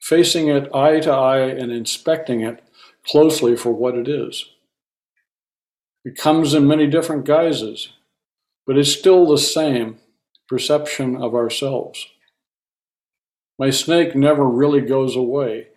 facing 0.00 0.48
it 0.48 0.74
eye 0.74 1.00
to 1.00 1.10
eye 1.10 1.46
and 1.46 1.72
inspecting 1.72 2.40
it 2.40 2.62
closely 3.06 3.56
for 3.56 3.72
what 3.72 3.94
it 3.94 4.08
is. 4.08 4.44
It 6.04 6.16
comes 6.16 6.54
in 6.54 6.66
many 6.66 6.86
different 6.86 7.24
guises, 7.24 7.90
but 8.66 8.78
it's 8.78 8.92
still 8.92 9.26
the 9.26 9.38
same 9.38 9.98
perception 10.48 11.16
of 11.16 11.34
ourselves. 11.34 12.06
My 13.58 13.70
snake 13.70 14.14
never 14.14 14.44
really 14.44 14.80
goes 14.80 15.16
away. 15.16 15.68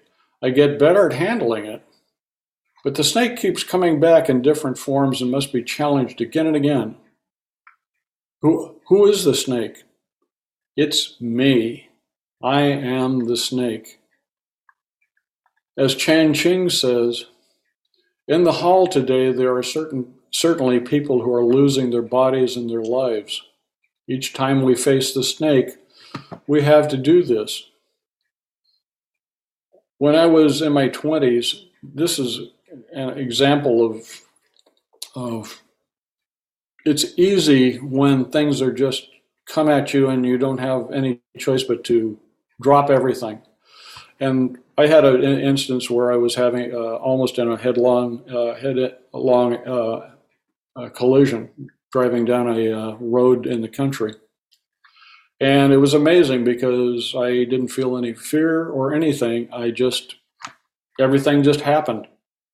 I 0.42 0.52
get 0.52 0.80
better 0.80 1.08
at 1.10 1.18
handling 1.18 1.66
it. 1.66 1.84
But 2.84 2.96
the 2.96 3.04
snake 3.04 3.38
keeps 3.38 3.64
coming 3.64 4.00
back 4.00 4.30
in 4.30 4.42
different 4.42 4.78
forms 4.78 5.22
and 5.22 5.30
must 5.30 5.54
be 5.54 5.64
challenged 5.64 6.20
again 6.20 6.48
and 6.48 6.56
again. 6.56 6.96
Who, 8.42 8.80
who 8.88 9.06
is 9.08 9.24
the 9.24 9.36
snake? 9.36 9.84
It's 10.76 11.20
me. 11.22 11.90
I 12.44 12.62
am 12.62 13.28
the 13.28 13.38
snake. 13.38 14.00
As 15.82 15.96
Changqing 15.96 16.72
says, 16.72 17.26
in 18.28 18.44
the 18.44 18.52
hall 18.52 18.86
today 18.86 19.32
there 19.32 19.56
are 19.56 19.64
certain, 19.64 20.14
certainly 20.30 20.80
people 20.80 21.24
who 21.24 21.34
are 21.34 21.44
losing 21.44 21.90
their 21.90 22.04
bodies 22.04 22.56
and 22.56 22.70
their 22.70 22.84
lives. 22.84 23.42
Each 24.08 24.32
time 24.32 24.62
we 24.62 24.76
face 24.76 25.12
the 25.12 25.24
snake, 25.24 25.70
we 26.46 26.62
have 26.62 26.88
to 26.90 26.98
do 26.98 27.24
this. 27.24 27.64
When 29.98 30.14
I 30.14 30.28
was 30.28 30.62
in 30.62 30.72
my 30.72 30.88
20s, 30.88 31.64
this 31.82 32.20
is 32.20 32.52
an 32.94 33.18
example 33.18 33.84
of, 33.84 34.22
of 35.16 35.64
it's 36.86 37.18
easy 37.18 37.78
when 37.78 38.26
things 38.26 38.62
are 38.62 38.72
just 38.72 39.08
come 39.48 39.68
at 39.68 39.96
you 39.96 40.10
and 40.10 40.28
you 40.28 40.38
don't 40.38 40.60
have 40.60 40.92
any 40.92 41.22
choice 41.40 41.64
but 41.64 41.84
to 41.86 42.20
drop 42.62 42.92
everything. 42.92 43.42
And 44.20 44.60
I 44.78 44.88
had 44.88 45.06
an 45.06 45.24
instance 45.24 45.90
where 45.90 46.12
I 46.12 46.18
was 46.18 46.36
having 46.36 46.74
uh, 46.74 46.96
almost 46.96 47.38
in 47.38 47.52
a 47.52 47.58
headlong, 47.58 48.24
uh, 48.30 48.56
headlong 48.56 49.56
uh, 49.68 50.12
uh 50.76 50.90
collision 50.90 51.50
driving 51.92 52.24
down 52.24 52.48
a 52.48 52.72
uh, 52.72 52.96
road 53.00 53.46
in 53.46 53.62
the 53.62 53.68
country. 53.68 54.14
And 55.42 55.74
it 55.74 55.78
was 55.78 55.94
amazing 55.94 56.44
because 56.46 57.14
I 57.18 57.44
didn't 57.44 57.70
feel 57.70 57.98
any 57.98 58.14
fear 58.14 58.70
or 58.70 58.94
anything. 58.94 59.50
I 59.52 59.72
just, 59.72 60.16
everything 61.00 61.44
just 61.44 61.62
happened. 61.62 62.08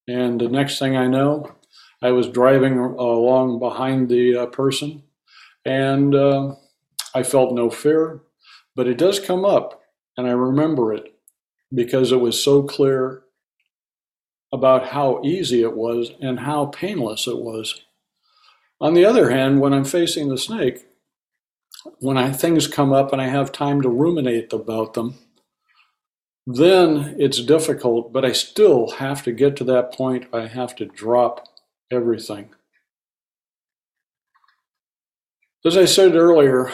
And 0.08 0.42
the 0.42 0.48
next 0.48 0.80
thing 0.80 0.96
I 0.96 1.08
know, 1.08 1.56
I 2.02 2.12
was 2.12 2.30
driving 2.30 2.80
along 2.80 3.60
behind 3.60 4.10
the 4.10 4.38
uh, 4.38 4.46
person 4.48 5.04
and 5.66 6.16
I 7.14 7.24
felt 7.24 7.54
no 7.54 7.70
fear. 7.70 8.22
But 8.76 8.88
it 8.88 9.00
does 9.00 9.20
come 9.20 9.44
up, 9.44 9.82
and 10.18 10.28
I 10.28 10.32
remember 10.32 10.94
it 10.94 11.17
because 11.74 12.12
it 12.12 12.20
was 12.20 12.42
so 12.42 12.64
clear 12.64 13.24
about 14.52 14.88
how 14.88 15.22
easy 15.24 15.62
it 15.62 15.76
was 15.76 16.12
and 16.22 16.40
how 16.40 16.68
painless 16.68 17.28
it 17.28 17.38
was. 17.38 17.84
On 18.80 18.94
the 18.94 19.06
other 19.06 19.30
hand, 19.30 19.60
when 19.60 19.74
I'm 19.74 19.86
facing 19.86 20.30
the 20.30 20.38
snake, 20.38 20.86
when 22.00 22.18
I, 22.18 22.32
things 22.32 22.68
come 22.68 22.94
up 22.94 23.12
and 23.12 23.22
I 23.22 23.28
have 23.28 23.52
time 23.52 23.82
to 23.82 23.90
ruminate 23.90 24.54
about 24.54 24.94
them, 24.94 25.16
then 26.46 27.16
it's 27.20 27.44
difficult, 27.44 28.14
but 28.14 28.24
I 28.24 28.32
still 28.32 28.92
have 28.92 29.24
to 29.24 29.32
get 29.34 29.58
to 29.58 29.64
that 29.66 29.94
point. 29.94 30.28
I 30.32 30.48
have 30.48 30.76
to 30.78 30.86
drop 30.86 31.46
everything. 31.92 32.50
As 35.66 35.76
I 35.76 35.84
said 35.86 36.16
earlier, 36.16 36.72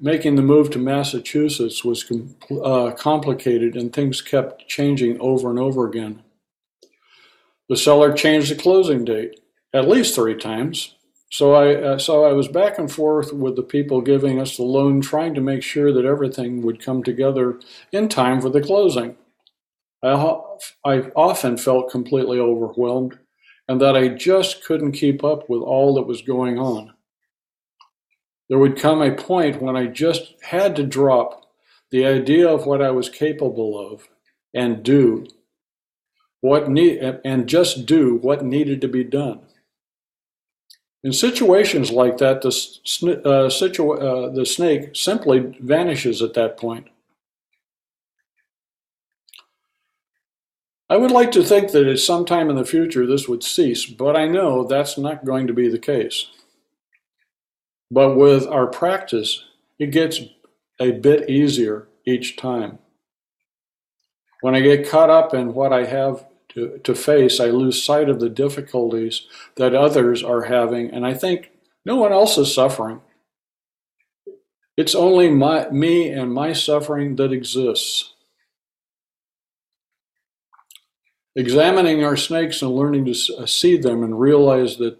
making 0.00 0.36
the 0.36 0.42
move 0.42 0.70
to 0.70 0.78
Massachusetts 0.78 1.84
was 1.84 2.04
com- 2.04 2.36
uh, 2.62 2.92
complicated 2.92 3.76
and 3.76 3.92
things 3.92 4.20
kept 4.20 4.68
changing 4.68 5.20
over 5.20 5.50
and 5.50 5.58
over 5.58 5.86
again. 5.86 6.22
The 7.68 7.76
seller 7.76 8.12
changed 8.12 8.50
the 8.50 8.56
closing 8.56 9.04
date 9.04 9.40
at 9.72 9.88
least 9.88 10.14
three 10.14 10.36
times. 10.36 10.94
So 11.30 11.54
I, 11.54 11.74
uh, 11.74 11.98
so 11.98 12.24
I 12.24 12.32
was 12.32 12.48
back 12.48 12.78
and 12.78 12.90
forth 12.90 13.32
with 13.32 13.56
the 13.56 13.62
people 13.62 14.00
giving 14.00 14.40
us 14.40 14.56
the 14.56 14.62
loan, 14.62 15.00
trying 15.00 15.34
to 15.34 15.40
make 15.40 15.62
sure 15.62 15.92
that 15.92 16.04
everything 16.04 16.62
would 16.62 16.80
come 16.80 17.02
together 17.02 17.60
in 17.92 18.08
time 18.08 18.40
for 18.40 18.48
the 18.48 18.60
closing. 18.60 19.16
I, 20.02 20.12
I 20.84 20.98
often 21.16 21.56
felt 21.56 21.90
completely 21.90 22.38
overwhelmed 22.38 23.18
and 23.68 23.80
that 23.80 23.96
I 23.96 24.08
just 24.08 24.64
couldn't 24.64 24.92
keep 24.92 25.24
up 25.24 25.50
with 25.50 25.62
all 25.62 25.94
that 25.94 26.06
was 26.06 26.22
going 26.22 26.58
on. 26.58 26.92
There 28.48 28.58
would 28.58 28.78
come 28.78 29.02
a 29.02 29.14
point 29.14 29.60
when 29.60 29.76
I 29.76 29.86
just 29.86 30.34
had 30.42 30.76
to 30.76 30.84
drop 30.84 31.46
the 31.90 32.06
idea 32.06 32.48
of 32.48 32.66
what 32.66 32.82
I 32.82 32.90
was 32.90 33.08
capable 33.08 33.78
of 33.92 34.08
and 34.54 34.82
do 34.82 35.26
what 36.40 36.70
need 36.70 36.98
and 37.24 37.48
just 37.48 37.86
do 37.86 38.16
what 38.16 38.44
needed 38.44 38.80
to 38.80 38.88
be 38.88 39.02
done. 39.02 39.40
In 41.02 41.12
situations 41.12 41.90
like 41.90 42.18
that, 42.18 42.42
the, 42.42 42.50
uh, 43.24 43.46
uh, 43.46 44.30
the 44.30 44.46
snake 44.46 44.90
simply 44.94 45.54
vanishes 45.60 46.22
at 46.22 46.34
that 46.34 46.56
point. 46.56 46.88
I 50.88 50.96
would 50.96 51.10
like 51.10 51.32
to 51.32 51.42
think 51.42 51.72
that 51.72 51.88
at 51.88 51.98
some 51.98 52.24
time 52.24 52.48
in 52.48 52.56
the 52.56 52.64
future 52.64 53.06
this 53.06 53.28
would 53.28 53.42
cease, 53.42 53.86
but 53.86 54.16
I 54.16 54.26
know 54.26 54.64
that's 54.64 54.96
not 54.96 55.24
going 55.24 55.48
to 55.48 55.52
be 55.52 55.68
the 55.68 55.78
case. 55.78 56.26
But 57.90 58.16
with 58.16 58.46
our 58.46 58.66
practice, 58.66 59.44
it 59.78 59.92
gets 59.92 60.20
a 60.80 60.92
bit 60.92 61.30
easier 61.30 61.88
each 62.04 62.36
time. 62.36 62.78
When 64.40 64.54
I 64.54 64.60
get 64.60 64.88
caught 64.88 65.10
up 65.10 65.34
in 65.34 65.54
what 65.54 65.72
I 65.72 65.84
have 65.84 66.26
to, 66.50 66.78
to 66.84 66.94
face, 66.94 67.40
I 67.40 67.46
lose 67.46 67.82
sight 67.82 68.08
of 68.08 68.20
the 68.20 68.28
difficulties 68.28 69.26
that 69.56 69.74
others 69.74 70.22
are 70.22 70.42
having, 70.42 70.90
and 70.90 71.06
I 71.06 71.14
think 71.14 71.50
no 71.84 71.96
one 71.96 72.12
else 72.12 72.36
is 72.36 72.52
suffering. 72.52 73.00
It's 74.76 74.94
only 74.94 75.30
my, 75.30 75.70
me 75.70 76.10
and 76.10 76.34
my 76.34 76.52
suffering 76.52 77.16
that 77.16 77.32
exists. 77.32 78.12
Examining 81.34 82.04
our 82.04 82.16
snakes 82.16 82.60
and 82.60 82.72
learning 82.72 83.06
to 83.06 83.36
uh, 83.36 83.46
see 83.46 83.76
them 83.76 84.02
and 84.02 84.20
realize 84.20 84.76
that 84.76 84.98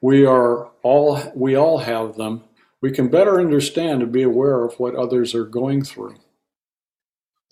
we 0.00 0.24
are 0.24 0.71
all 0.82 1.20
we 1.34 1.54
all 1.54 1.78
have 1.78 2.16
them, 2.16 2.44
we 2.80 2.90
can 2.90 3.08
better 3.08 3.40
understand 3.40 4.02
and 4.02 4.12
be 4.12 4.22
aware 4.22 4.64
of 4.64 4.78
what 4.78 4.94
others 4.94 5.34
are 5.34 5.44
going 5.44 5.84
through. 5.84 6.16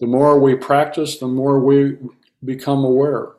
The 0.01 0.07
more 0.07 0.41
we 0.41 0.55
practice, 0.55 1.19
the 1.19 1.29
more 1.29 1.61
we 1.61 1.99
become 2.45 2.85
aware. 2.85 3.33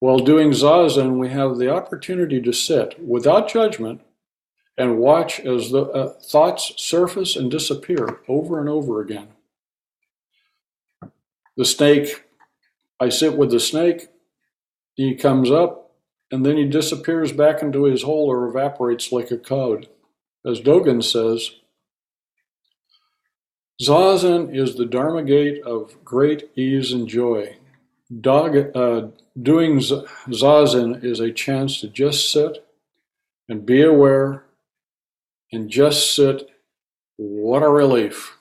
While 0.00 0.18
doing 0.18 0.50
zazen, 0.50 1.18
we 1.18 1.30
have 1.30 1.56
the 1.56 1.72
opportunity 1.74 2.40
to 2.42 2.52
sit 2.52 3.02
without 3.02 3.48
judgment 3.48 4.02
and 4.76 4.98
watch 4.98 5.40
as 5.40 5.70
the 5.70 5.82
uh, 5.84 6.12
thoughts 6.20 6.74
surface 6.76 7.34
and 7.34 7.50
disappear 7.50 8.20
over 8.28 8.60
and 8.60 8.68
over 8.68 9.00
again. 9.00 9.28
The 11.56 11.64
snake 11.64 12.26
I 12.98 13.10
sit 13.10 13.36
with 13.36 13.50
the 13.50 13.60
snake. 13.60 14.08
He 14.94 15.14
comes 15.14 15.50
up 15.50 15.85
and 16.30 16.44
then 16.44 16.56
he 16.56 16.64
disappears 16.64 17.32
back 17.32 17.62
into 17.62 17.84
his 17.84 18.02
hole 18.02 18.30
or 18.30 18.48
evaporates 18.48 19.12
like 19.12 19.30
a 19.30 19.38
cloud. 19.38 19.88
As 20.44 20.60
Dogen 20.60 21.02
says, 21.02 21.52
Zazen 23.82 24.56
is 24.56 24.76
the 24.76 24.86
Dharma 24.86 25.22
gate 25.22 25.62
of 25.64 26.02
great 26.04 26.50
ease 26.56 26.92
and 26.92 27.06
joy. 27.06 27.56
Dog, 28.20 28.56
uh, 28.74 29.08
doing 29.40 29.78
Zazen 29.78 31.04
is 31.04 31.20
a 31.20 31.32
chance 31.32 31.80
to 31.80 31.88
just 31.88 32.32
sit 32.32 32.66
and 33.48 33.66
be 33.66 33.82
aware 33.82 34.44
and 35.52 35.68
just 35.68 36.14
sit. 36.14 36.48
What 37.16 37.62
a 37.62 37.68
relief. 37.68 38.36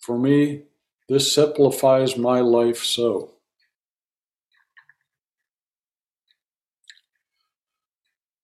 For 0.00 0.18
me, 0.18 0.62
this 1.08 1.32
simplifies 1.32 2.16
my 2.16 2.40
life 2.40 2.82
so. 2.82 3.32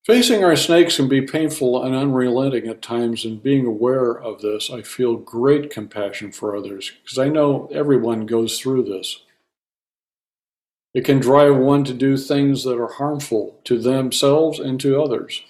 Facing 0.05 0.43
our 0.43 0.55
snakes 0.55 0.95
can 0.95 1.07
be 1.07 1.21
painful 1.21 1.83
and 1.83 1.93
unrelenting 1.93 2.67
at 2.67 2.81
times, 2.81 3.25
and 3.25 3.43
being 3.43 3.65
aware 3.65 4.11
of 4.11 4.41
this, 4.41 4.71
I 4.71 4.81
feel 4.81 5.15
great 5.17 5.69
compassion 5.69 6.31
for 6.31 6.55
others 6.55 6.91
because 7.03 7.17
I 7.19 7.27
know 7.27 7.69
everyone 7.71 8.25
goes 8.25 8.59
through 8.59 8.83
this. 8.83 9.23
It 10.93 11.05
can 11.05 11.19
drive 11.19 11.55
one 11.55 11.83
to 11.83 11.93
do 11.93 12.17
things 12.17 12.63
that 12.63 12.79
are 12.79 12.93
harmful 12.93 13.59
to 13.65 13.77
themselves 13.77 14.59
and 14.59 14.79
to 14.79 15.01
others. 15.01 15.43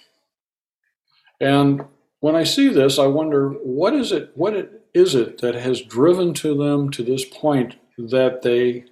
And 1.40 1.84
when 2.18 2.36
I 2.36 2.44
see 2.44 2.68
this, 2.68 2.98
I 2.98 3.06
wonder 3.06 3.48
what 3.50 3.94
is 3.94 4.12
it 4.12 4.32
what 4.34 4.54
it, 4.54 4.84
is 4.92 5.14
it 5.14 5.38
that 5.38 5.54
has 5.54 5.80
driven 5.80 6.34
to 6.34 6.54
them 6.54 6.90
to 6.90 7.02
this 7.02 7.24
point 7.24 7.76
that 7.96 8.42
they 8.42 8.84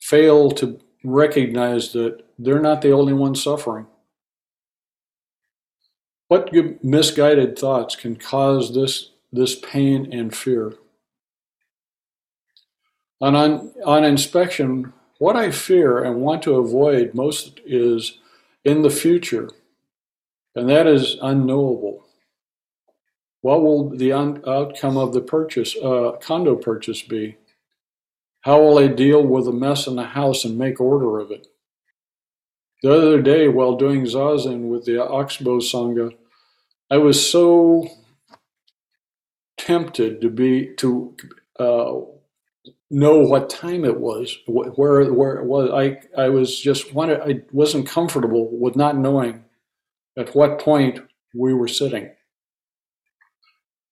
fail 0.00 0.50
to 0.52 0.78
recognize 1.02 1.92
that 1.92 2.22
they're 2.38 2.60
not 2.60 2.82
the 2.82 2.92
only 2.92 3.12
ones 3.12 3.42
suffering. 3.42 3.86
What 6.32 6.50
misguided 6.82 7.58
thoughts 7.58 7.94
can 7.94 8.16
cause 8.16 8.74
this, 8.74 9.10
this 9.30 9.54
pain 9.54 10.10
and 10.10 10.34
fear? 10.34 10.72
On, 13.20 13.36
on, 13.36 13.70
on 13.84 14.02
inspection, 14.02 14.94
what 15.18 15.36
I 15.36 15.50
fear 15.50 16.02
and 16.02 16.22
want 16.22 16.42
to 16.44 16.54
avoid 16.54 17.12
most 17.12 17.60
is 17.66 18.16
in 18.64 18.80
the 18.80 18.88
future, 18.88 19.50
and 20.54 20.70
that 20.70 20.86
is 20.86 21.18
unknowable. 21.20 22.06
What 23.42 23.60
will 23.60 23.90
the 23.90 24.12
un- 24.12 24.42
outcome 24.46 24.96
of 24.96 25.12
the 25.12 25.20
purchase, 25.20 25.76
uh, 25.76 26.12
condo 26.12 26.56
purchase 26.56 27.02
be? 27.02 27.36
How 28.40 28.58
will 28.58 28.78
I 28.78 28.86
deal 28.86 29.22
with 29.22 29.44
the 29.44 29.52
mess 29.52 29.86
in 29.86 29.96
the 29.96 30.04
house 30.04 30.46
and 30.46 30.56
make 30.56 30.80
order 30.80 31.18
of 31.18 31.30
it? 31.30 31.48
The 32.82 32.90
other 32.90 33.20
day, 33.20 33.48
while 33.48 33.76
doing 33.76 34.06
zazen 34.06 34.70
with 34.70 34.86
the 34.86 35.06
Oxbow 35.06 35.58
Sangha, 35.58 36.16
I 36.92 36.98
was 36.98 37.26
so 37.30 37.88
tempted 39.56 40.20
to 40.20 40.28
be 40.28 40.74
to 40.76 41.16
uh, 41.58 42.00
know 42.90 43.18
what 43.18 43.48
time 43.48 43.86
it 43.86 43.98
was, 43.98 44.36
where 44.46 45.10
where 45.10 45.38
it 45.38 45.46
was. 45.46 45.70
I 45.72 46.02
I 46.20 46.28
was 46.28 46.60
just 46.60 46.92
wanted. 46.92 47.22
I 47.22 47.40
wasn't 47.50 47.88
comfortable 47.88 48.46
with 48.52 48.76
not 48.76 48.98
knowing 48.98 49.42
at 50.18 50.34
what 50.34 50.60
point 50.60 51.00
we 51.34 51.54
were 51.54 51.66
sitting. 51.66 52.10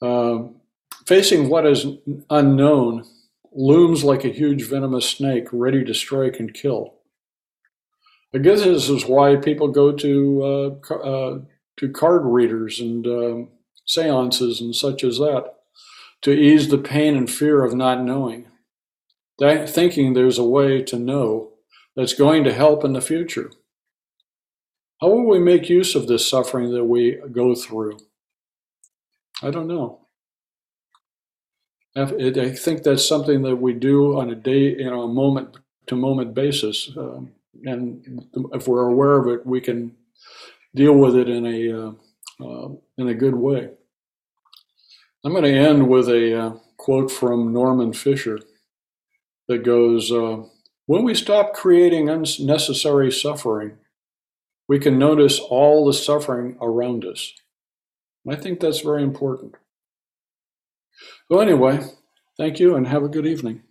Um, 0.03 0.57
facing 1.07 1.49
what 1.49 1.65
is 1.65 1.87
unknown 2.29 3.05
looms 3.51 4.05
like 4.05 4.27
a 4.27 4.29
huge 4.29 4.69
venomous 4.69 5.09
snake 5.09 5.47
ready 5.53 5.85
to 5.85 5.95
strike 5.95 6.39
and 6.39 6.53
kill. 6.53 6.97
I 8.35 8.39
guess 8.39 8.63
this 8.63 8.91
is 8.91 9.07
why 9.07 9.37
people 9.37 9.69
go 9.69 9.91
to 9.91 10.79
uh, 10.91 10.95
uh, 10.95 11.39
to 11.81 11.89
card 11.89 12.27
readers 12.27 12.79
and 12.79 13.07
um, 13.07 13.49
seances 13.87 14.61
and 14.61 14.77
such 14.77 15.03
as 15.03 15.17
that 15.17 15.55
to 16.21 16.31
ease 16.31 16.69
the 16.69 16.77
pain 16.77 17.17
and 17.17 17.31
fear 17.31 17.65
of 17.65 17.75
not 17.75 18.03
knowing, 18.03 18.47
that, 19.39 19.71
thinking 19.71 20.13
there's 20.13 20.37
a 20.37 20.45
way 20.45 20.83
to 20.83 20.99
know 20.99 21.53
that's 21.97 22.13
going 22.13 22.45
to 22.45 22.53
help 22.53 22.85
in 22.85 22.93
the 22.93 23.01
future. 23.01 23.51
How 25.01 25.09
will 25.09 25.27
we 25.27 25.39
make 25.39 25.71
use 25.71 25.95
of 25.95 26.07
this 26.07 26.29
suffering 26.29 26.71
that 26.73 26.85
we 26.85 27.19
go 27.33 27.55
through? 27.55 27.99
I 29.43 29.51
don't 29.51 29.67
know. 29.67 30.01
I 31.97 32.05
think 32.51 32.83
that's 32.83 33.09
something 33.09 33.41
that 33.43 33.57
we 33.57 33.73
do 33.73 34.19
on 34.19 34.29
a 34.29 34.35
day, 34.35 34.77
you 34.77 34.91
know, 34.91 35.03
a 35.03 35.09
moment 35.09 35.57
to 35.87 35.97
moment 35.97 36.35
basis. 36.35 36.91
Um, 36.95 37.33
and 37.65 38.27
if 38.53 38.69
we're 38.69 38.87
aware 38.87 39.17
of 39.19 39.29
it, 39.29 39.47
we 39.47 39.63
can 39.63 39.97
deal 40.75 40.95
with 40.95 41.17
it 41.17 41.29
in 41.29 41.47
a 41.47 41.73
uh, 41.73 41.93
uh, 42.43 42.69
in 42.99 43.09
a 43.09 43.15
good 43.15 43.35
way. 43.35 43.71
I'm 45.25 45.33
going 45.33 45.45
to 45.45 45.51
end 45.51 45.89
with 45.89 46.09
a 46.09 46.39
uh, 46.39 46.51
quote 46.77 47.11
from 47.11 47.53
Norman 47.53 47.93
Fischer 47.93 48.39
that 49.49 49.65
goes, 49.65 50.11
uh, 50.11 50.45
"When 50.87 51.05
we 51.05 51.15
stop 51.15 51.53
creating 51.53 52.09
unnecessary 52.09 53.13
suffering, 53.13 53.77
we 54.69 54.79
can 54.79 54.99
notice 54.99 55.39
all 55.39 55.85
the 55.85 55.93
suffering 55.93 56.57
around 56.61 57.05
us." 57.05 57.33
I 58.29 58.37
think 58.37 58.61
that's 58.61 58.81
very 58.81 59.03
important. 59.03 59.55
So 61.31 61.41
anyway, 61.41 61.81
thank 62.37 62.61
you 62.61 62.75
and 62.77 62.87
have 62.87 63.03
a 63.03 63.09
good 63.09 63.27
evening. 63.27 63.63